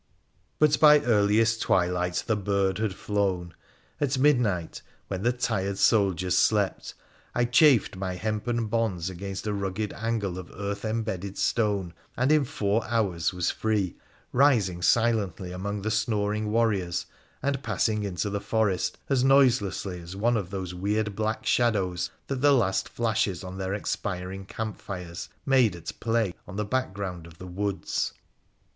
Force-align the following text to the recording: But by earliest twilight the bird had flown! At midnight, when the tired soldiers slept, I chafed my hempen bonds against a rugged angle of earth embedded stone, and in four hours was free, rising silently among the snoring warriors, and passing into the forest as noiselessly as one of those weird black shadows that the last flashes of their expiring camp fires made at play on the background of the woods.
But 0.57 0.79
by 0.79 0.99
earliest 1.01 1.61
twilight 1.61 2.23
the 2.25 2.35
bird 2.35 2.79
had 2.79 2.95
flown! 2.95 3.53
At 3.99 4.17
midnight, 4.17 4.81
when 5.09 5.21
the 5.21 5.31
tired 5.31 5.77
soldiers 5.77 6.35
slept, 6.35 6.95
I 7.35 7.45
chafed 7.45 7.95
my 7.95 8.15
hempen 8.15 8.65
bonds 8.65 9.11
against 9.11 9.45
a 9.45 9.53
rugged 9.53 9.93
angle 9.93 10.39
of 10.39 10.49
earth 10.55 10.85
embedded 10.85 11.37
stone, 11.37 11.93
and 12.17 12.31
in 12.31 12.45
four 12.45 12.83
hours 12.87 13.31
was 13.31 13.51
free, 13.51 13.95
rising 14.33 14.81
silently 14.81 15.51
among 15.51 15.83
the 15.83 15.91
snoring 15.91 16.51
warriors, 16.51 17.05
and 17.43 17.61
passing 17.61 18.01
into 18.03 18.31
the 18.31 18.41
forest 18.41 18.97
as 19.07 19.23
noiselessly 19.23 19.99
as 20.01 20.15
one 20.15 20.35
of 20.35 20.49
those 20.49 20.73
weird 20.73 21.15
black 21.15 21.45
shadows 21.45 22.09
that 22.25 22.41
the 22.41 22.53
last 22.55 22.89
flashes 22.89 23.43
of 23.43 23.57
their 23.59 23.75
expiring 23.75 24.47
camp 24.47 24.81
fires 24.81 25.29
made 25.45 25.75
at 25.75 25.91
play 25.99 26.33
on 26.47 26.55
the 26.55 26.65
background 26.65 27.27
of 27.27 27.37
the 27.37 27.45
woods. 27.45 28.15